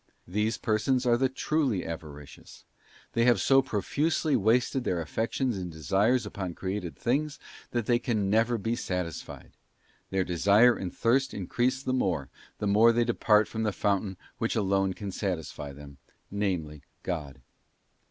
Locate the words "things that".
6.95-7.85